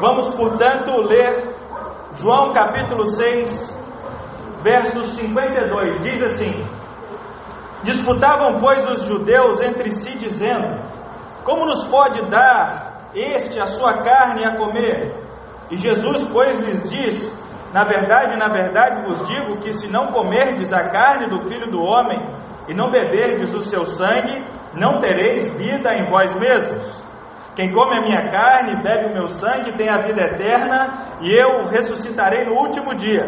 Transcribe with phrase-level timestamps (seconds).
[0.00, 1.54] Vamos, portanto, ler
[2.14, 6.00] João capítulo 6, verso 52.
[6.02, 6.64] Diz assim:
[7.82, 10.82] Disputavam, pois, os judeus entre si, dizendo:
[11.44, 15.14] Como nos pode dar este a sua carne a comer?
[15.70, 20.72] E Jesus, pois, lhes diz: Na verdade, na verdade vos digo que se não comerdes
[20.74, 22.20] a carne do filho do homem
[22.68, 24.44] e não beberdes o seu sangue,
[24.74, 27.05] não tereis vida em vós mesmos.
[27.56, 31.32] Quem come a minha carne e bebe o meu sangue tem a vida eterna, e
[31.32, 33.24] eu ressuscitarei no último dia.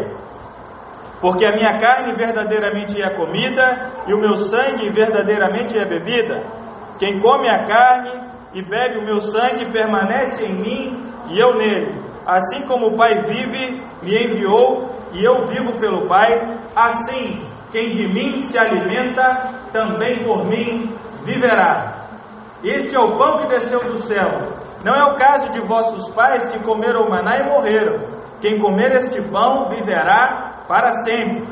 [1.19, 6.43] Porque a minha carne verdadeiramente é comida, e o meu sangue verdadeiramente é bebida.
[6.99, 11.99] Quem come a carne e bebe o meu sangue permanece em mim e eu nele.
[12.25, 16.31] Assim como o Pai vive, me enviou, e eu vivo pelo Pai,
[16.75, 21.88] assim quem de mim se alimenta, também por mim viverá.
[22.63, 24.27] Este é o pão que desceu do céu.
[24.83, 28.19] Não é o caso de vossos pais que comeram o maná e morreram.
[28.41, 31.47] Quem comer este pão viverá para sempre.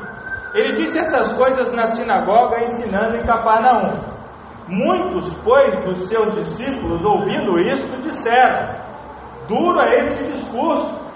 [0.53, 4.17] Ele disse essas coisas na sinagoga, ensinando em Cafarnaum.
[4.67, 8.75] Muitos, pois, dos seus discípulos, ouvindo isto, disseram:
[9.47, 11.07] Duro é este discurso.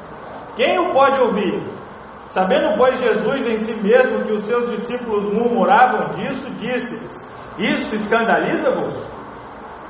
[0.56, 1.82] Quem o pode ouvir?
[2.30, 9.21] Sabendo, pois, Jesus em si mesmo que os seus discípulos murmuravam disso, disse-lhes: Isto escandaliza-vos?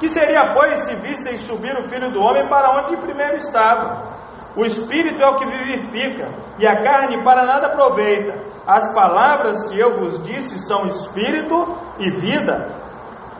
[0.02, 4.10] Que seria, pois, se visseis subir o Filho do Homem para onde primeiro estava?
[4.58, 8.34] O Espírito é o que vivifica, e a carne para nada aproveita.
[8.66, 11.56] As palavras que eu vos disse são Espírito
[12.00, 12.82] e vida.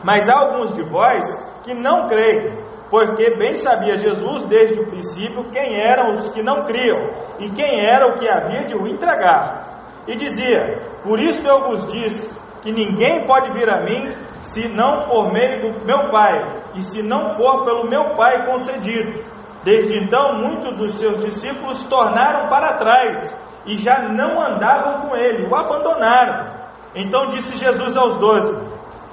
[0.04, 1.24] Mas há alguns de vós
[1.64, 2.56] que não creem,
[2.88, 7.08] porque bem sabia Jesus desde o princípio quem eram os que não criam
[7.40, 10.04] e quem era o que havia de o entregar.
[10.06, 15.08] E dizia: Por isso eu vos disse que ninguém pode vir a mim se não
[15.08, 19.24] por meio do meu Pai, e se não for pelo meu Pai concedido.
[19.64, 25.46] Desde então, muitos dos seus discípulos tornaram para trás e já não andavam com ele,
[25.46, 26.62] o abandonaram.
[26.94, 28.72] Então disse Jesus aos doze: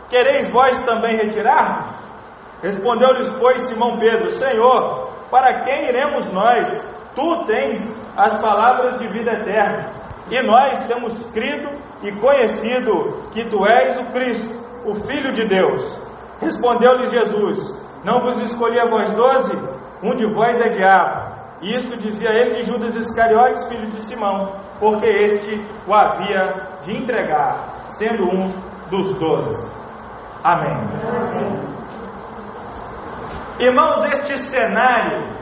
[0.10, 1.96] Quereis vós também retirar-vos?
[2.64, 7.00] Respondeu-lhes, pois, Simão Pedro: Senhor, para quem iremos nós?
[7.16, 9.94] Tu tens as palavras de vida eterna,
[10.32, 11.70] e nós temos crido
[12.02, 16.10] e conhecido que tu és o Cristo o Filho de Deus.
[16.42, 19.80] Respondeu-lhe Jesus: Não vos escolhi a vós doze?
[20.04, 21.30] Um de vós é diabo.
[21.62, 27.86] Isso dizia ele de Judas Iscariotes, filho de Simão, porque este o havia de entregar,
[27.88, 28.48] sendo um
[28.90, 29.70] dos doze.
[30.44, 30.72] Amém.
[30.72, 31.70] Amém.
[33.60, 35.38] Irmãos, este cenário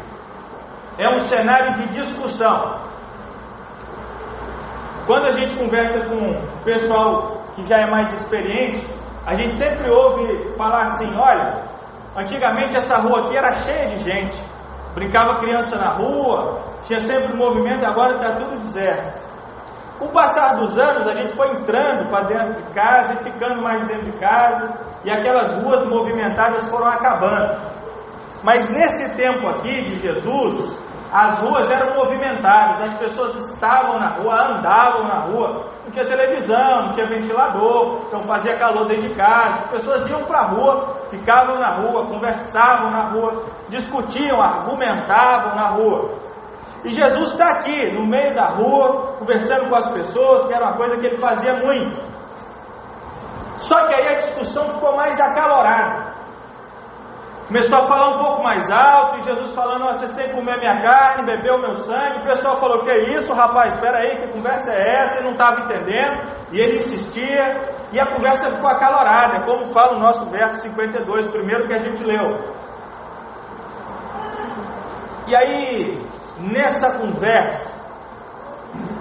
[0.98, 2.88] é um cenário de discussão.
[5.06, 8.88] Quando a gente conversa com o pessoal que já é mais experiente,
[9.28, 11.66] a gente sempre ouve falar assim: olha,
[12.16, 14.42] antigamente essa rua aqui era cheia de gente,
[14.96, 19.28] brincava criança na rua, tinha sempre movimento, agora está tudo deserto.
[20.00, 23.62] Com o passar dos anos, a gente foi entrando para dentro de casa e ficando
[23.62, 27.76] mais dentro de casa, e aquelas ruas movimentadas foram acabando.
[28.44, 34.34] Mas nesse tempo aqui de Jesus, as ruas eram movimentadas, as pessoas estavam na rua,
[34.36, 39.54] andavam na rua, não tinha televisão, não tinha ventilador, então fazia calor dentro de casa.
[39.54, 45.70] As pessoas iam para a rua, ficavam na rua, conversavam na rua, discutiam, argumentavam na
[45.70, 46.28] rua.
[46.84, 50.78] E Jesus está aqui, no meio da rua, conversando com as pessoas, que era uma
[50.78, 52.02] coisa que ele fazia muito.
[53.56, 56.07] Só que aí a discussão ficou mais acalorada.
[57.48, 60.82] Começou a falar um pouco mais alto, e Jesus falando: vocês têm que comer minha
[60.82, 62.20] carne, beber o meu sangue.
[62.20, 63.74] O pessoal falou: Que é isso, rapaz?
[63.74, 65.20] Espera aí, que conversa é essa?
[65.20, 67.44] Ele não estava entendendo, e ele insistia,
[67.94, 72.04] e a conversa ficou acalorada, como fala o nosso verso 52, primeiro que a gente
[72.04, 72.58] leu.
[75.26, 76.06] E aí,
[76.40, 77.78] nessa conversa,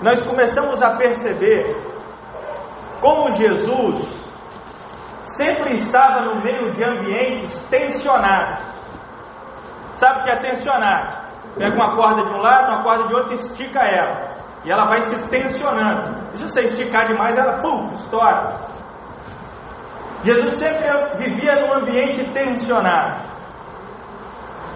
[0.02, 1.74] nós começamos a perceber
[3.00, 4.25] como Jesus
[5.36, 8.64] sempre estava no meio de ambientes tensionados.
[9.94, 11.26] Sabe o que é tensionar?
[11.56, 14.36] Pega uma corda de um lado, uma corda de outro e estica ela.
[14.64, 16.32] E ela vai se tensionando.
[16.32, 18.76] E se você esticar demais, ela puf, estoura.
[20.22, 23.36] Jesus sempre vivia num ambiente tensionado.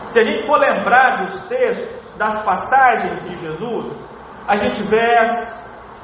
[0.08, 4.10] Se a gente for lembrar dos textos, das passagens de Jesus,
[4.46, 5.16] a gente vê,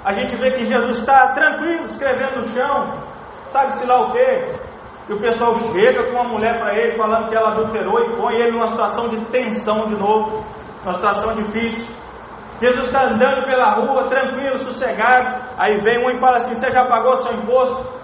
[0.05, 3.06] a gente vê que Jesus está tranquilo, escrevendo no chão,
[3.57, 4.61] sabe-se lá o quê?
[5.09, 8.35] E o pessoal chega com uma mulher para ele, falando que ela adulterou e põe
[8.35, 10.45] ele numa situação de tensão de novo,
[10.83, 11.95] uma situação difícil.
[12.61, 15.47] Jesus está andando pela rua, tranquilo, sossegado.
[15.59, 17.95] Aí vem um e fala assim: Você já pagou seu imposto?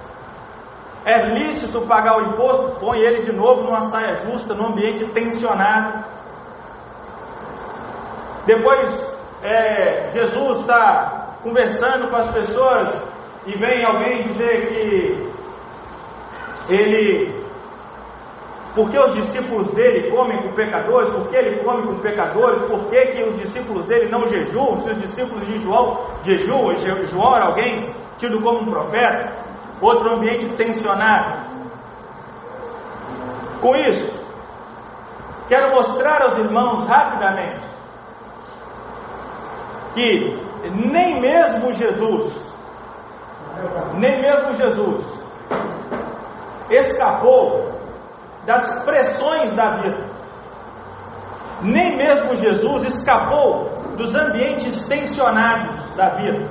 [1.04, 2.78] É lícito pagar o imposto?
[2.78, 6.04] Põe ele de novo numa saia justa, num ambiente tensionado.
[8.46, 8.88] Depois
[9.42, 13.12] é, Jesus está conversando com as pessoas
[13.46, 15.21] e vem alguém dizer que
[16.68, 17.42] ele
[18.74, 21.10] por que os discípulos dele comem com pecadores?
[21.10, 22.62] Por que ele come com pecadores?
[22.62, 24.78] Por que, que os discípulos dele não jejuam?
[24.78, 26.74] Se os discípulos de João jejuam,
[27.04, 29.44] João era alguém tido como um profeta,
[29.80, 31.50] outro ambiente tensionado.
[33.60, 34.26] Com isso,
[35.48, 37.66] quero mostrar aos irmãos rapidamente
[39.94, 42.54] que nem mesmo Jesus,
[43.98, 45.21] nem mesmo Jesus
[46.72, 47.72] escapou
[48.46, 50.12] das pressões da vida.
[51.62, 56.50] Nem mesmo Jesus escapou dos ambientes tensionados da vida,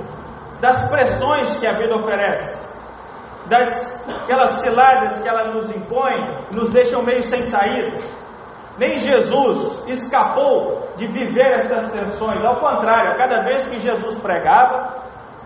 [0.60, 2.66] das pressões que a vida oferece,
[3.48, 3.92] das
[4.22, 7.98] aquelas ciladas que ela nos impõe, nos deixam meio sem saída.
[8.78, 15.02] Nem Jesus escapou de viver essas tensões, ao contrário, cada vez que Jesus pregava,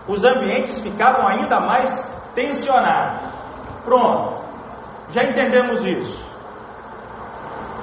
[0.07, 1.89] os ambientes ficavam ainda mais
[2.33, 3.21] tensionados.
[3.83, 4.36] Pronto,
[5.09, 6.27] já entendemos isso.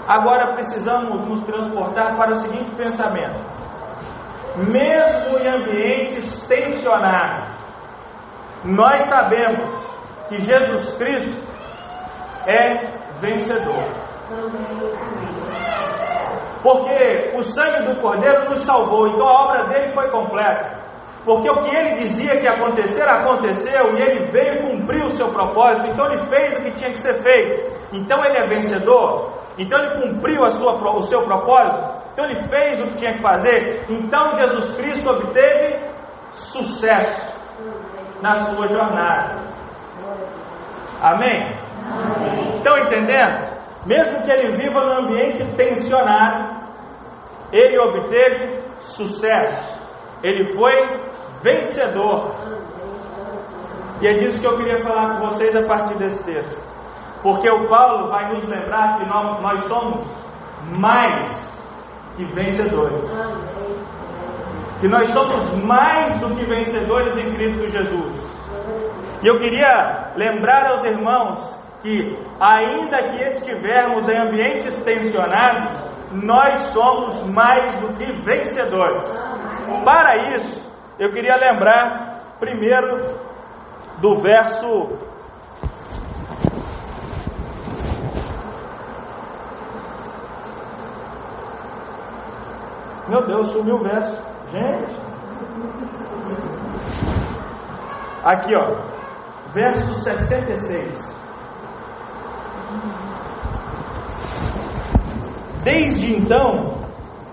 [0.06, 3.40] Agora precisamos nos transportar para o seguinte pensamento:
[4.56, 7.54] mesmo em ambientes tensionados,
[8.64, 9.68] nós sabemos
[10.28, 11.42] que Jesus Cristo
[12.46, 14.04] é vencedor.
[16.62, 20.83] Porque o sangue do Cordeiro nos salvou, então a obra dele foi completa.
[21.24, 25.88] Porque o que ele dizia que acontecer, aconteceu, e ele veio cumprir o seu propósito,
[25.88, 27.74] então ele fez o que tinha que ser feito.
[27.94, 29.32] Então ele é vencedor.
[29.56, 32.02] Então ele cumpriu a sua, o seu propósito.
[32.12, 33.86] Então ele fez o que tinha que fazer.
[33.88, 35.88] Então Jesus Cristo obteve
[36.30, 37.40] sucesso
[38.20, 39.42] na sua jornada.
[41.00, 41.58] Amém?
[41.86, 42.56] Amém.
[42.56, 43.64] Estão entendendo?
[43.86, 46.64] Mesmo que ele viva num ambiente tensionado,
[47.52, 49.84] ele obteve sucesso.
[50.22, 51.03] Ele foi
[51.44, 52.34] vencedor.
[54.00, 56.58] E é disso que eu queria falar com vocês a partir desse texto.
[57.22, 60.04] Porque o Paulo vai nos lembrar que nós, nós somos
[60.78, 61.54] mais
[62.16, 63.04] que vencedores.
[64.80, 68.34] Que nós somos mais do que vencedores em Cristo Jesus.
[69.22, 75.78] E eu queria lembrar aos irmãos que, ainda que estivermos em ambientes tensionados,
[76.12, 79.08] nós somos mais do que vencedores.
[79.84, 83.18] Para isso, eu queria lembrar primeiro
[84.00, 84.98] do verso
[93.06, 94.26] Meu Deus, sumiu o verso.
[94.50, 94.96] Gente.
[98.24, 99.52] Aqui, ó.
[99.52, 101.14] Verso 66.
[105.62, 106.86] Desde então,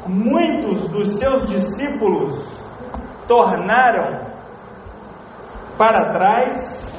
[0.05, 2.60] muitos dos seus discípulos
[3.31, 4.25] tornaram
[5.78, 6.92] para trás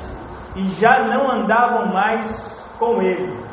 [0.56, 3.52] e já não andavam mais com ele.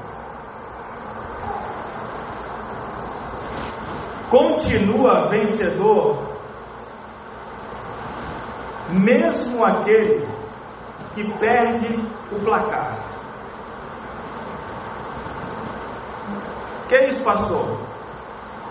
[4.29, 6.17] continua vencedor,
[8.91, 10.23] mesmo aquele
[11.15, 11.95] que perde
[12.31, 12.95] o placar.
[16.87, 17.79] Que é isso, pastor?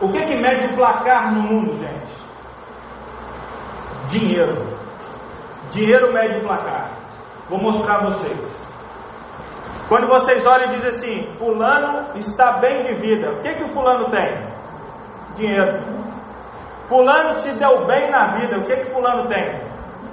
[0.00, 2.27] O que, que mede o placar no mundo, gente?
[4.08, 4.78] Dinheiro.
[5.70, 6.92] Dinheiro mede placar.
[7.48, 8.68] Vou mostrar a vocês.
[9.88, 13.68] Quando vocês olham e dizem assim, fulano está bem de vida, o que, que o
[13.68, 14.58] fulano tem?
[15.34, 15.78] Dinheiro.
[16.88, 19.62] Fulano se deu bem na vida, o que que fulano tem?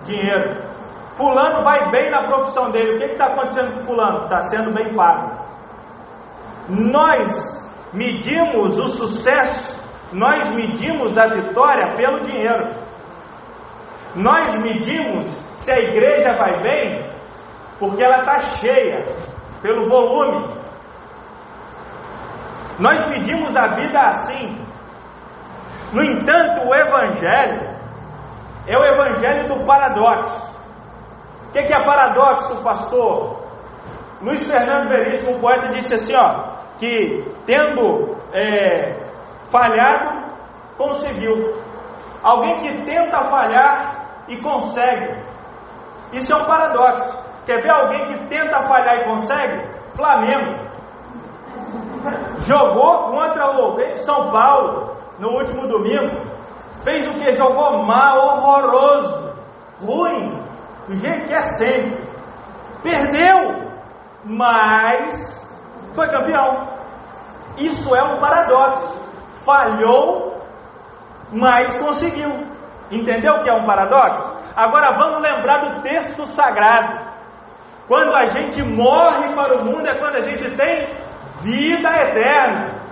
[0.03, 0.61] Dinheiro.
[1.17, 4.23] Fulano vai bem na profissão dele, o que está acontecendo com fulano?
[4.23, 5.45] Está sendo bem pago.
[6.69, 9.81] Nós medimos o sucesso,
[10.13, 12.84] nós medimos a vitória pelo dinheiro.
[14.15, 17.09] Nós medimos se a igreja vai bem,
[17.79, 19.03] porque ela está cheia,
[19.61, 20.55] pelo volume.
[22.79, 24.65] Nós medimos a vida assim.
[25.91, 27.75] No entanto, o Evangelho
[28.67, 30.55] é o Evangelho do paradoxo.
[31.49, 33.45] O que é paradoxo, pastor?
[34.21, 38.97] Luiz Fernando Veríssimo, poeta, disse assim: ó, que tendo é,
[39.49, 40.25] falhado,
[40.77, 41.63] conseguiu.
[42.23, 43.94] Alguém que tenta falhar
[44.27, 45.23] e consegue.
[46.13, 47.25] Isso é um paradoxo.
[47.45, 49.67] Quer ver alguém que tenta falhar e consegue?
[49.95, 50.65] Flamengo.
[52.41, 56.21] Jogou contra o São Paulo no último domingo,
[56.83, 57.33] fez o que?
[57.33, 59.35] Jogou mal, horroroso,
[59.81, 60.43] ruim,
[60.87, 62.05] do jeito que é sempre.
[62.83, 63.71] Perdeu,
[64.25, 65.45] mas
[65.93, 66.67] foi campeão.
[67.57, 69.05] Isso é um paradoxo.
[69.45, 70.41] Falhou,
[71.31, 72.54] mas conseguiu.
[72.91, 74.45] Entendeu o que é um paradoxo?
[74.55, 77.15] Agora vamos lembrar do texto sagrado.
[77.87, 80.85] Quando a gente morre para o mundo é quando a gente tem
[81.41, 82.85] vida eterna.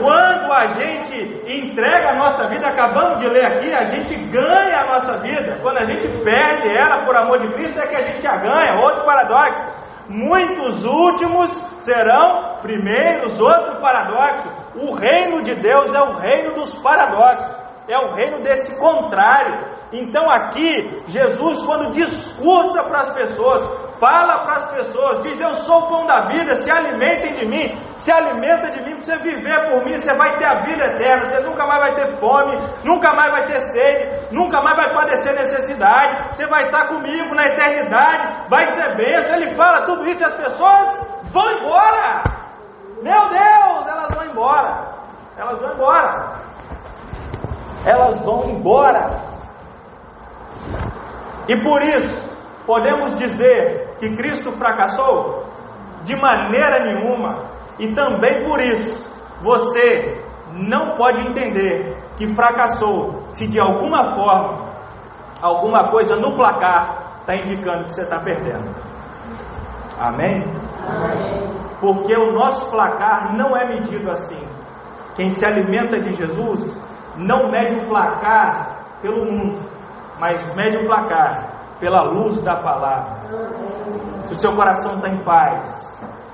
[0.00, 4.86] Quando a gente entrega a nossa vida, acabamos de ler aqui, a gente ganha a
[4.86, 5.58] nossa vida.
[5.60, 8.80] Quando a gente perde ela por amor de Cristo, é que a gente a ganha.
[8.82, 9.86] Outro paradoxo.
[10.08, 11.50] Muitos últimos
[11.82, 13.40] serão primeiros.
[13.40, 14.48] Outro paradoxo.
[14.76, 17.65] O reino de Deus é o reino dos paradoxos.
[17.88, 19.76] É o reino desse contrário.
[19.92, 23.62] Então aqui, Jesus, quando discursa para as pessoas,
[24.00, 27.78] fala para as pessoas, diz: Eu sou o pão da vida, se alimentem de mim,
[27.98, 31.24] se alimenta de mim, para você viver por mim, você vai ter a vida eterna,
[31.26, 35.34] você nunca mais vai ter fome, nunca mais vai ter sede, nunca mais vai padecer
[35.34, 39.36] necessidade, você vai estar comigo na eternidade, vai ser bênção.
[39.36, 42.22] Ele fala tudo isso e as pessoas vão embora.
[43.02, 44.96] Meu Deus, elas vão embora.
[45.36, 46.46] Elas vão embora.
[47.86, 49.22] Elas vão embora.
[51.48, 55.46] E por isso, podemos dizer que Cristo fracassou?
[56.02, 57.50] De maneira nenhuma.
[57.78, 59.08] E também por isso,
[59.42, 60.20] você
[60.52, 64.66] não pode entender que fracassou se de alguma forma,
[65.40, 68.74] alguma coisa no placar está indicando que você está perdendo.
[69.98, 70.42] Amém?
[70.86, 71.56] Amém?
[71.80, 74.46] Porque o nosso placar não é medido assim.
[75.14, 79.58] Quem se alimenta de Jesus não mede o placar pelo mundo,
[80.18, 83.16] mas mede o placar pela luz da palavra.
[84.26, 85.68] Se o seu coração está em paz,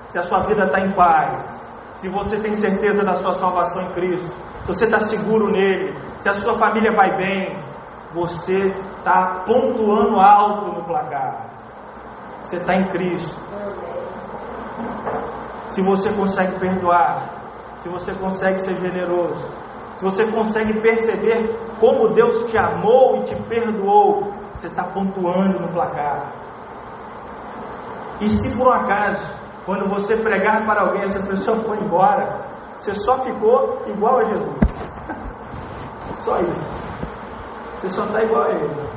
[0.08, 1.62] se a sua vida está em paz,
[1.96, 6.28] se você tem certeza da sua salvação em Cristo, se você está seguro nele, se
[6.28, 7.62] a sua família vai bem,
[8.12, 11.50] você está pontuando alto no placar.
[12.42, 13.40] Você está em Cristo.
[15.68, 17.28] Se você consegue perdoar,
[17.78, 19.42] se você consegue ser generoso,
[19.94, 25.72] se você consegue perceber como Deus te amou e te perdoou, você está pontuando no
[25.72, 26.32] placar.
[28.20, 32.40] E se por um acaso, quando você pregar para alguém, essa pessoa foi embora,
[32.76, 34.58] você só ficou igual a Jesus.
[36.22, 36.82] Só isso.
[37.76, 38.88] Você só está igual a ele.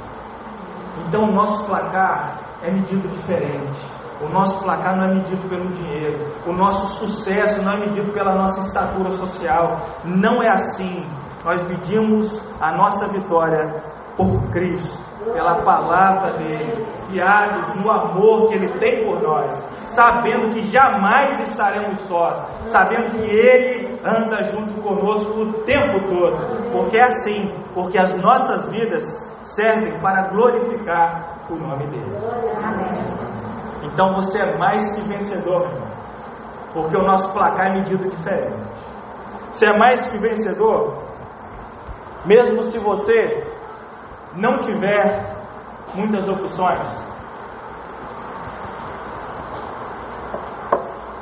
[1.08, 3.82] Então o nosso placar é medido diferente.
[4.22, 6.32] O nosso placar não é medido pelo dinheiro.
[6.48, 9.86] O nosso sucesso não é medido pela nossa estatura social.
[10.06, 11.06] Não é assim.
[11.44, 14.98] Nós medimos a nossa vitória por Cristo,
[15.32, 19.54] pela palavra dele, guiados no amor que ele tem por nós,
[19.84, 26.98] sabendo que jamais estaremos sós, sabendo que ele anda junto conosco o tempo todo, porque
[26.98, 29.04] é assim, porque as nossas vidas
[29.44, 32.16] servem para glorificar o nome dele.
[32.64, 32.95] Amém.
[33.96, 35.88] Então você é mais que vencedor, meu irmão.
[36.74, 38.62] Porque o nosso placar é medido diferente.
[39.52, 41.02] Você é mais que vencedor,
[42.26, 43.48] mesmo se você
[44.36, 45.34] não tiver
[45.94, 46.86] muitas opções.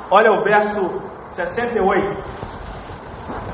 [0.09, 0.99] Olha o verso
[1.29, 2.23] 68.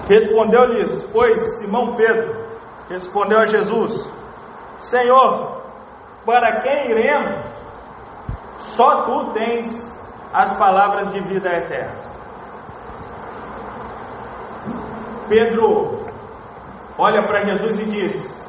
[0.08, 2.46] Respondeu-lhes, pois, Simão Pedro,
[2.90, 4.14] respondeu a Jesus:
[4.78, 5.62] Senhor,
[6.26, 7.49] para quem iremos?
[8.76, 10.00] Só tu tens
[10.34, 12.10] as palavras de vida eterna.
[15.28, 16.06] Pedro
[16.98, 18.40] olha para Jesus e diz: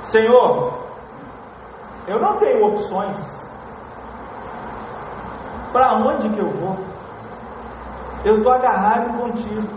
[0.00, 0.82] Senhor,
[2.06, 3.42] eu não tenho opções.
[5.72, 6.76] Para onde que eu vou?
[8.24, 9.68] Eu estou agarrado contigo.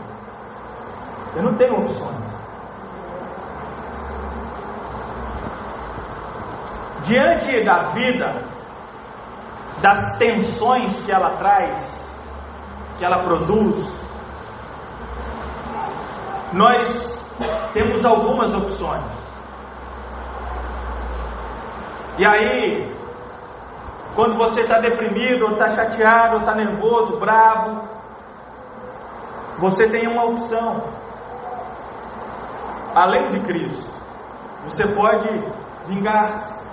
[1.36, 2.25] Eu não tenho opções.
[7.04, 8.45] Diante da vida
[9.86, 11.80] das tensões que ela traz,
[12.98, 13.88] que ela produz,
[16.51, 17.38] nós
[17.72, 19.13] temos algumas opções.
[22.18, 22.98] E aí,
[24.15, 27.88] quando você está deprimido, ou está chateado, ou está nervoso, bravo,
[29.60, 30.82] você tem uma opção.
[32.96, 33.92] Além de Cristo,
[34.63, 35.30] você pode
[35.88, 36.65] vingar-se.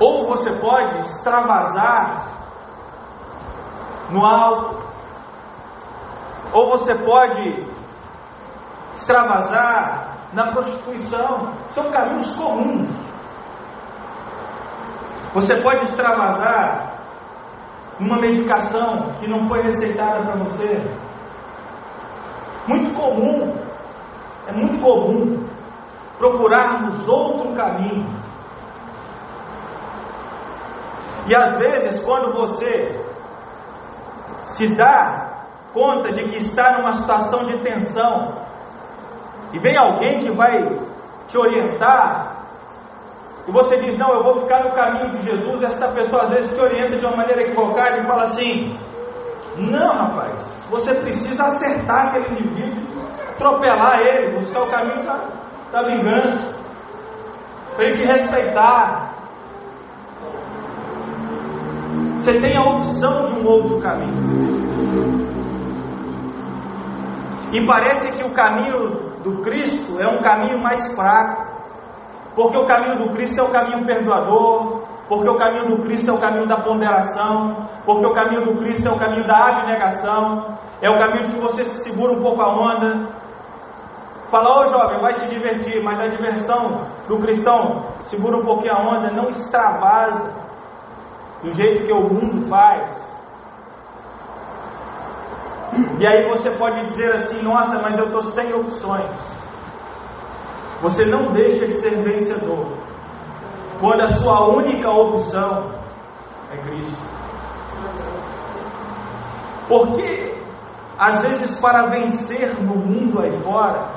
[0.00, 2.34] Ou você pode extravasar
[4.10, 4.82] no alto,
[6.52, 7.66] ou você pode
[8.92, 11.52] extravasar na prostituição.
[11.68, 12.88] São caminhos comuns.
[15.34, 16.94] Você pode extravasar
[17.98, 20.74] numa medicação que não foi receitada para você.
[22.68, 23.54] Muito comum,
[24.46, 25.46] é muito comum
[26.18, 28.23] procurarmos outro caminho
[31.26, 32.92] e às vezes, quando você
[34.46, 35.24] se dá
[35.72, 38.44] conta de que está numa situação de tensão,
[39.52, 40.62] e vem alguém que vai
[41.26, 42.34] te orientar,
[43.46, 46.52] e você diz: Não, eu vou ficar no caminho de Jesus, essa pessoa às vezes
[46.52, 48.78] te orienta de uma maneira equivocada e fala assim:
[49.56, 55.28] Não, rapaz, você precisa acertar aquele indivíduo, atropelar ele, buscar o caminho da,
[55.72, 56.64] da vingança,
[57.74, 59.03] para ele te respeitar.
[62.24, 64.16] Você tem a opção de um outro caminho.
[67.52, 71.52] E parece que o caminho do Cristo é um caminho mais fraco.
[72.34, 76.14] Porque o caminho do Cristo é o caminho perdoador, porque o caminho do Cristo é
[76.14, 80.88] o caminho da ponderação, porque o caminho do Cristo é o caminho da abnegação, é
[80.88, 83.06] o caminho que você se segura um pouco a onda.
[84.30, 88.72] Fala, ô oh, jovem, vai se divertir, mas a diversão do cristão segura um pouquinho
[88.72, 90.43] a onda, não extravasa
[91.44, 93.14] do jeito que o mundo faz.
[96.00, 99.10] E aí você pode dizer assim: nossa, mas eu estou sem opções.
[100.80, 102.78] Você não deixa de ser vencedor
[103.80, 105.72] quando a sua única opção
[106.50, 107.04] é Cristo.
[109.68, 110.42] Porque,
[110.98, 113.90] às vezes, para vencer no mundo aí fora,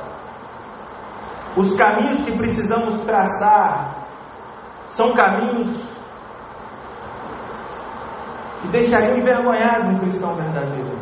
[1.58, 4.06] os caminhos que precisamos traçar
[4.88, 5.97] são caminhos
[8.67, 10.97] que deixariam envergonhado um cristão verdadeiro.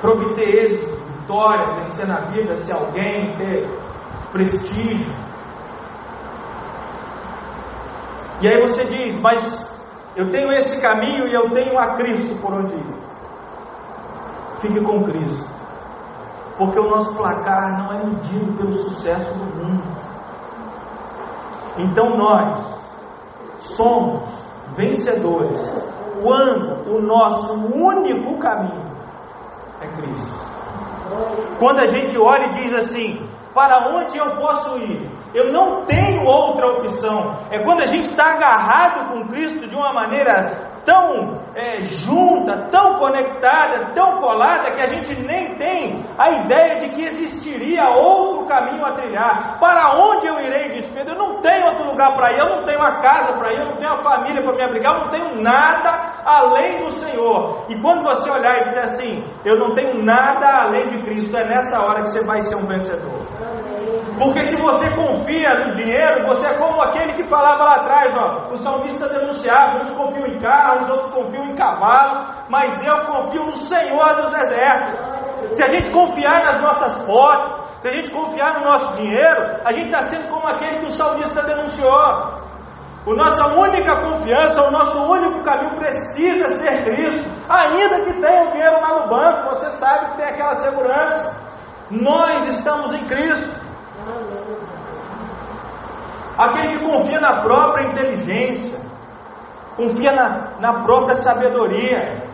[0.00, 3.68] Para obter êxito, vitória, vencer na vida, ser alguém, ter
[4.32, 5.14] prestígio.
[8.42, 9.76] E aí você diz, mas
[10.14, 12.96] eu tenho esse caminho e eu tenho a Cristo por onde ir.
[14.60, 15.56] Fique com Cristo.
[16.58, 19.96] Porque o nosso placar não é medido pelo sucesso do mundo.
[21.78, 22.80] Então nós
[23.58, 24.24] somos
[24.74, 25.58] vencedores
[26.22, 28.96] quando o nosso único caminho
[29.80, 30.46] é Cristo.
[31.58, 35.10] Quando a gente olha e diz assim: para onde eu posso ir?
[35.34, 37.46] Eu não tenho outra opção.
[37.50, 42.96] É quando a gente está agarrado com Cristo de uma maneira tão é, junta, tão
[42.98, 48.84] conectada, tão colada, que a gente nem tem a ideia de que existiria outro caminho
[48.84, 49.58] a trilhar.
[49.58, 51.14] Para onde eu irei, diz Pedro?
[51.14, 53.70] Eu não tenho outro lugar para ir, eu não tenho uma casa para ir, eu
[53.70, 57.64] não tenho uma família para me abrigar, eu não tenho nada além do Senhor.
[57.70, 61.44] E quando você olhar e dizer assim, eu não tenho nada além de Cristo, é
[61.44, 63.15] nessa hora que você vai ser um vencedor.
[64.18, 68.50] Porque se você confia no dinheiro, você é como aquele que falava lá atrás, ó,
[68.50, 73.56] o salmista denunciava, uns confiam em carros, outros confiam em cavalo, mas eu confio no
[73.56, 75.56] Senhor dos exércitos.
[75.56, 79.72] Se a gente confiar nas nossas posses, se a gente confiar no nosso dinheiro, a
[79.72, 82.46] gente está sendo como aquele que o salmista denunciou.
[83.06, 87.30] O nossa única confiança, o nosso único caminho precisa ser Cristo.
[87.48, 91.46] Ainda que tenha o dinheiro lá no banco, você sabe que tem aquela segurança.
[91.90, 93.65] Nós estamos em Cristo.
[96.38, 98.78] Aquele que confia na própria inteligência,
[99.76, 102.26] confia na, na própria sabedoria,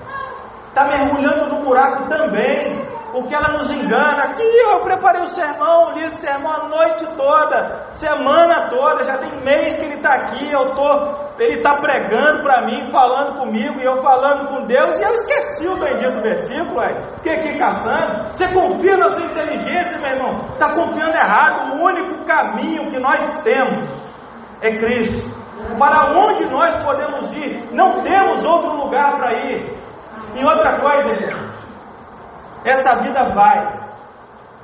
[0.68, 2.82] está mergulhando no buraco também,
[3.12, 4.24] porque ela nos engana.
[4.24, 9.40] Aqui eu preparei o sermão, li esse sermão a noite toda, semana toda, já tem
[9.44, 10.90] mês que ele está aqui, eu tô,
[11.38, 15.68] ele está pregando para mim, falando comigo, e eu falando com Deus, e eu esqueci
[15.68, 16.94] o bendito versículo, aí.
[17.16, 18.32] fiquei aqui caçando.
[18.32, 19.51] Você confia na sua inteligência,
[19.98, 20.40] meu irmão?
[20.52, 21.74] Está confiando errado.
[21.74, 23.88] O único caminho que nós temos
[24.60, 25.42] é Cristo.
[25.78, 27.72] Para onde nós podemos ir?
[27.72, 29.82] Não temos outro lugar para ir.
[30.34, 31.52] E outra coisa, gente,
[32.64, 33.80] essa vida vai,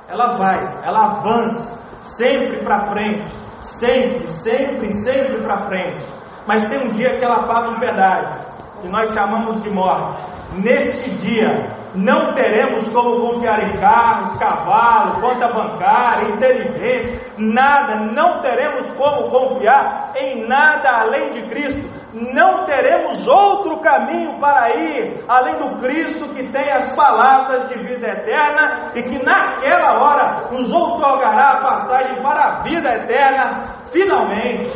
[0.07, 6.05] ela vai, ela avança sempre para frente, sempre, sempre, sempre para frente.
[6.47, 8.45] Mas tem um dia que ela paga um pedágio,
[8.81, 10.17] que nós chamamos de morte.
[10.53, 18.91] Neste dia, não teremos como confiar em carros, cavalos, conta bancária, inteligência, nada, não teremos
[18.91, 25.79] como confiar em nada além de Cristo não teremos outro caminho para ir além do
[25.79, 31.61] Cristo que tem as palavras de vida eterna e que naquela hora nos outorgará a
[31.61, 34.75] passagem para a vida eterna, finalmente.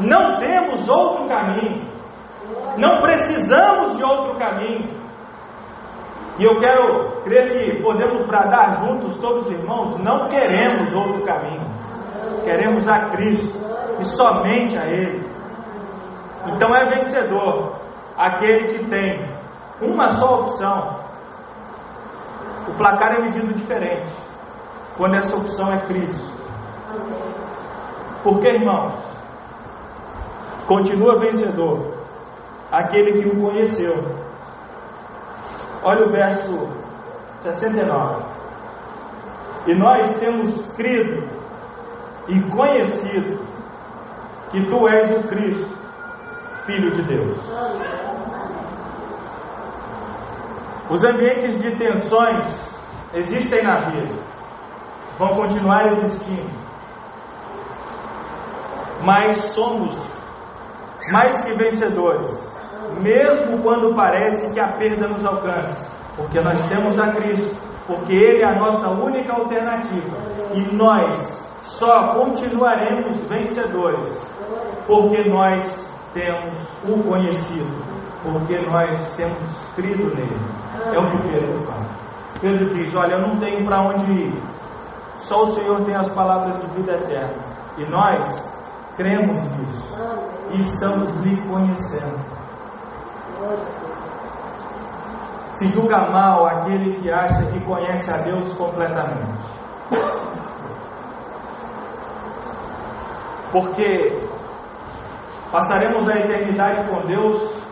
[0.00, 1.86] Não temos outro caminho,
[2.78, 5.01] não precisamos de outro caminho.
[6.42, 11.64] E eu quero crer que podemos bradar juntos, todos os irmãos, não queremos outro caminho,
[12.42, 13.60] queremos a Cristo
[14.00, 15.24] e somente a Ele.
[16.48, 17.76] Então é vencedor
[18.18, 19.24] aquele que tem
[19.80, 20.98] uma só opção.
[22.66, 24.12] O placar é medido diferente
[24.96, 26.28] quando essa opção é Cristo.
[28.24, 28.94] Porque, irmãos,
[30.66, 31.98] continua vencedor
[32.72, 34.21] aquele que o conheceu.
[35.82, 36.68] Olha o verso
[37.40, 38.24] 69.
[39.66, 41.28] E nós temos crido
[42.28, 43.44] e conhecido
[44.50, 45.76] que tu és o Cristo,
[46.66, 47.36] Filho de Deus.
[50.90, 52.78] Os ambientes de tensões
[53.14, 54.22] existem na vida,
[55.18, 56.50] vão continuar existindo,
[59.02, 59.96] mas somos
[61.10, 62.51] mais que vencedores,
[63.00, 68.42] mesmo quando parece que a perda nos alcança, porque nós temos a Cristo, porque Ele
[68.42, 70.16] é a nossa única alternativa
[70.54, 71.16] e nós
[71.60, 74.08] só continuaremos vencedores,
[74.86, 77.72] porque nós temos o conhecido,
[78.22, 80.36] porque nós temos crido nele.
[80.92, 81.86] É o que Pedro fala.
[82.40, 84.42] Pedro diz: Olha, eu não tenho para onde ir,
[85.16, 87.42] só o Senhor tem as palavras de vida eterna,
[87.78, 88.52] e nós
[88.96, 92.31] cremos nisso e estamos lhe conhecendo.
[95.54, 99.42] Se julga mal aquele que acha que conhece a Deus completamente.
[103.52, 104.28] Porque
[105.52, 107.62] passaremos a eternidade com Deus,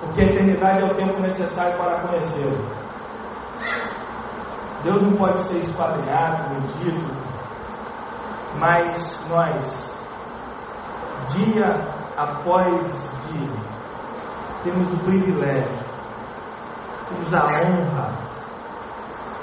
[0.00, 2.84] porque a eternidade é o tempo necessário para conhecê-lo.
[4.82, 7.10] Deus não pode ser esquadrinhado, medido,
[8.58, 10.06] mas nós,
[11.30, 12.86] dia após
[13.32, 13.73] dia,
[14.64, 15.78] temos o privilégio,
[17.08, 18.24] temos a honra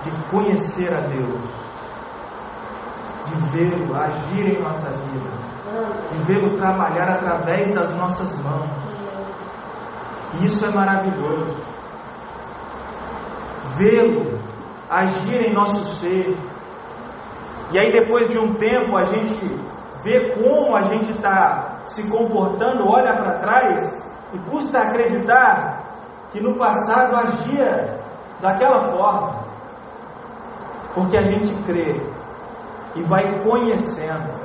[0.03, 1.41] de conhecer a Deus,
[3.27, 5.29] de vê-lo agir em nossa vida,
[6.10, 8.69] de vê-lo trabalhar através das nossas mãos.
[10.34, 11.55] E isso é maravilhoso.
[13.77, 14.39] Vê-lo
[14.89, 16.36] agir em nosso ser.
[17.71, 19.45] E aí, depois de um tempo, a gente
[20.03, 23.31] vê como a gente está se comportando, olha para
[24.34, 25.84] e custa acreditar
[26.32, 28.00] que no passado agia
[28.41, 29.41] daquela forma.
[30.94, 32.02] Porque a gente crê
[32.96, 34.41] e vai conhecendo.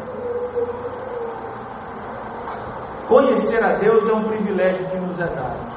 [3.08, 5.76] Conhecer a Deus é um privilégio que nos é dado.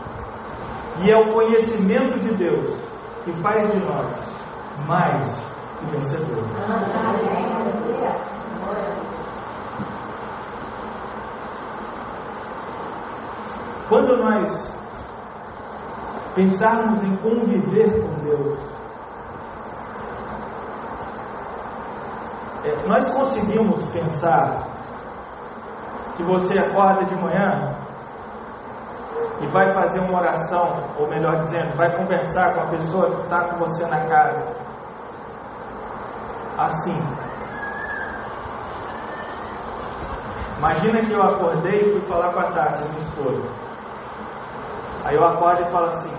[1.01, 2.69] E é o conhecimento de Deus
[3.23, 4.17] que faz de nós
[4.87, 5.25] mais
[5.79, 6.49] que vencedores.
[13.89, 14.79] Quando nós
[16.35, 18.59] pensarmos em conviver com Deus,
[22.63, 24.67] é, nós conseguimos pensar
[26.15, 27.75] que você acorda de manhã
[29.41, 33.43] e vai fazer uma oração, ou melhor dizendo, vai conversar com a pessoa que está
[33.45, 34.55] com você na casa.
[36.59, 36.99] Assim.
[40.59, 43.68] Imagina que eu acordei e fui falar com a Tássia, minha esposa.
[45.05, 46.15] Aí eu acordo e falo assim: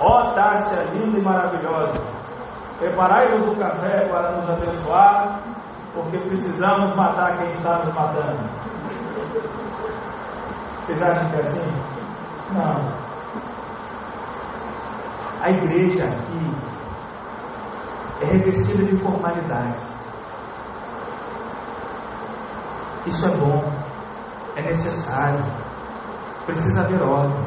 [0.00, 2.00] Ó oh, Tássia linda e maravilhosa,
[2.78, 5.40] preparai-vos o café para nos abençoar,
[5.94, 8.42] porque precisamos matar quem está nos matando.
[10.80, 11.70] Vocês acham que é assim?
[12.52, 13.04] Não.
[15.40, 16.56] A igreja aqui
[18.22, 19.94] é revestida de formalidades.
[23.06, 23.62] Isso é bom,
[24.56, 25.44] é necessário,
[26.46, 27.43] precisa haver ordem.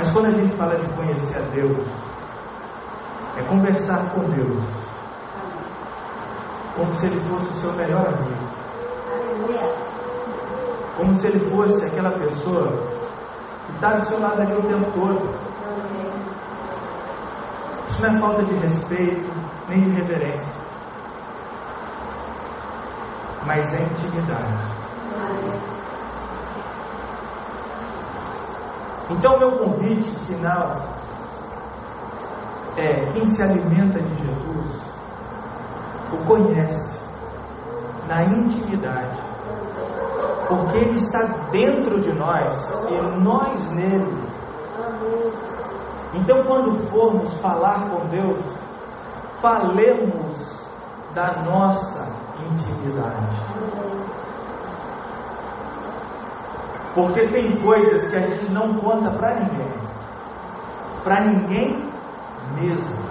[0.00, 1.86] Mas quando a gente fala de conhecer a Deus,
[3.36, 4.64] é conversar com Deus,
[6.74, 8.48] como se Ele fosse o seu melhor amigo.
[10.96, 12.82] Como se Ele fosse aquela pessoa
[13.66, 15.34] que está do seu lado ali o tempo todo.
[17.86, 19.30] Isso não é falta de respeito,
[19.68, 20.62] nem de reverência,
[23.44, 25.69] mas é intimidade.
[29.10, 30.76] Então, meu convite final
[32.76, 34.82] é: quem se alimenta de Jesus,
[36.12, 37.00] o conhece
[38.06, 39.20] na intimidade,
[40.48, 44.30] porque Ele está dentro de nós e nós nele.
[46.14, 48.44] Então, quando formos falar com Deus,
[49.40, 50.68] falemos
[51.14, 52.16] da nossa
[52.52, 53.99] intimidade.
[56.94, 59.72] Porque tem coisas que a gente não conta para ninguém.
[61.04, 61.90] Para ninguém
[62.54, 63.10] mesmo.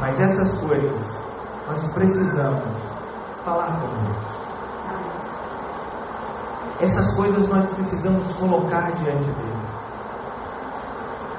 [0.00, 1.24] Mas essas coisas
[1.68, 2.64] nós precisamos
[3.44, 4.44] falar com Deus.
[6.80, 9.64] Essas coisas nós precisamos colocar diante dele.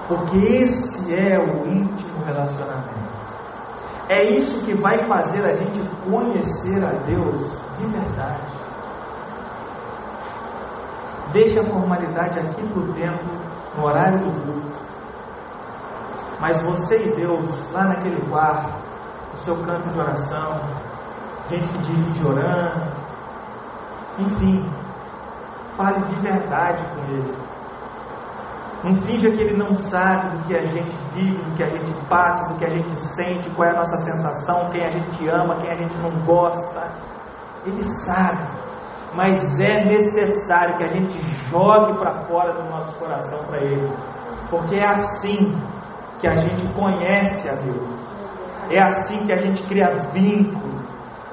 [0.08, 3.16] Porque esse é o íntimo relacionamento.
[4.08, 8.65] É isso que vai fazer a gente conhecer a Deus de verdade.
[11.36, 13.28] Deixe a formalidade aqui por dentro,
[13.76, 14.80] no horário do culto.
[16.40, 18.74] Mas você e Deus, lá naquele quarto,
[19.34, 20.58] o seu canto de oração,
[21.50, 22.90] gente que dirige orando,
[24.18, 24.72] enfim,
[25.76, 27.38] fale de verdade com Ele.
[28.86, 32.08] Não finja que Ele não sabe do que a gente vive, do que a gente
[32.08, 35.60] passa, do que a gente sente, qual é a nossa sensação, quem a gente ama,
[35.60, 36.92] quem a gente não gosta.
[37.66, 38.42] Ele sabe,
[39.16, 43.90] mas é necessário que a gente jogue para fora do nosso coração para Ele,
[44.50, 45.56] porque é assim
[46.20, 47.96] que a gente conhece a Deus,
[48.70, 50.82] é assim que a gente cria vínculo,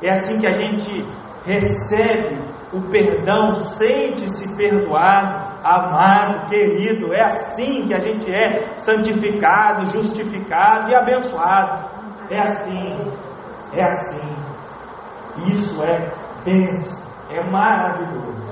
[0.02, 1.04] é assim que a gente
[1.44, 7.12] recebe o perdão, sente-se perdoado, amado, querido.
[7.12, 11.90] É assim que a gente é santificado, justificado e abençoado.
[12.30, 13.12] É assim,
[13.74, 14.42] é assim.
[15.50, 16.10] Isso é
[16.44, 17.01] bênção,
[17.32, 18.42] é maravilhoso.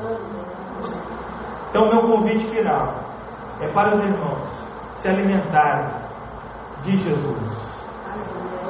[1.68, 2.94] Então, meu convite final
[3.60, 4.60] é para os irmãos
[4.96, 5.94] se alimentarem
[6.82, 7.70] de Jesus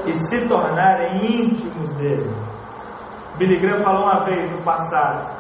[0.07, 2.31] e se tornarem íntimos dele.
[3.39, 5.31] Billy Graham falou uma vez no passado: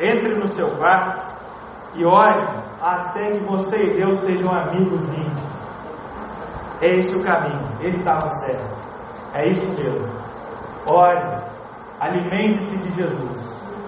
[0.00, 1.34] entre no seu quarto
[1.94, 5.54] e ore até que você e Deus sejam amigos íntimos.
[6.82, 8.76] É esse o caminho, ele estava certo.
[9.34, 10.06] É isso mesmo.
[10.90, 11.42] Ore,
[12.00, 13.33] alimente-se de Jesus,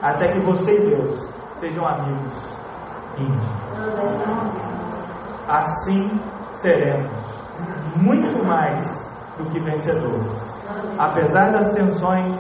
[0.07, 2.33] até que você e Deus sejam amigos
[3.19, 3.47] íntimos.
[5.49, 6.21] Assim
[6.55, 7.11] seremos
[7.97, 8.85] muito mais
[9.37, 10.57] do que vencedores.
[10.99, 12.35] Apesar das tensões,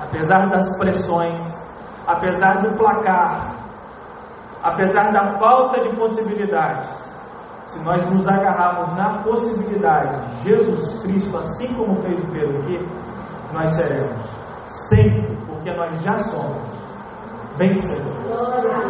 [0.00, 1.42] apesar das pressões,
[2.06, 3.54] apesar do placar,
[4.62, 6.90] apesar da falta de possibilidades,
[7.68, 12.78] se nós nos agarrarmos na possibilidade de Jesus Cristo, assim como fez o Pedro aqui,
[13.54, 14.18] nós seremos
[14.66, 16.56] sempre, porque nós já somos
[17.56, 18.02] vencedores.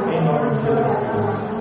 [0.08, 1.42] Em nome de Jesus.